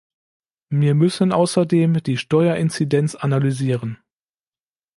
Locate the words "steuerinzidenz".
2.17-3.13